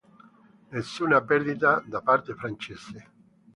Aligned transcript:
Nessuna 0.71 1.21
perdita 1.21 1.79
da 1.85 2.01
parte 2.01 2.33
francese. 2.33 3.07